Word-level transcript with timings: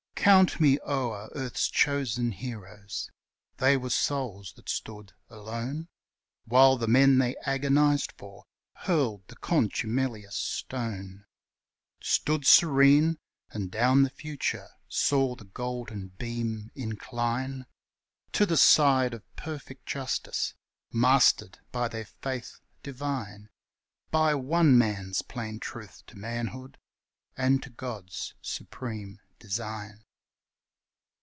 Count 0.23 0.59
me 0.59 0.77
o'er 0.81 1.29
earth's 1.33 1.67
chosen 1.67 2.31
heroes, 2.31 3.09
they 3.57 3.75
were 3.75 3.89
souls 3.89 4.53
that 4.53 4.69
stood 4.69 5.13
alone, 5.29 5.87
While 6.45 6.77
the 6.77 6.87
men 6.87 7.17
they 7.17 7.35
agonized 7.37 8.11
for 8.19 8.45
hurled 8.85 9.27
the 9.29 9.35
contumelious 9.37 10.35
stone, 10.35 11.25
Stood 12.01 12.45
serene, 12.45 13.17
and 13.49 13.71
down 13.71 14.03
the 14.03 14.11
future 14.11 14.67
saw 14.87 15.33
the 15.35 15.45
golden 15.45 16.09
beam 16.19 16.69
incline 16.75 17.65
To 18.33 18.45
the 18.45 18.57
side 18.57 19.15
of 19.15 19.23
perfect 19.35 19.87
justice, 19.87 20.53
mastered 20.91 21.57
by 21.71 21.87
their 21.87 22.05
faith 22.05 22.59
divine, 22.83 23.49
By 24.11 24.35
one 24.35 24.77
man's 24.77 25.23
plain 25.23 25.59
truth 25.59 26.03
to 26.05 26.15
manhood 26.15 26.77
and 27.35 27.63
to 27.63 27.71
God's 27.71 28.35
supreme 28.43 29.19
design. 29.39 30.05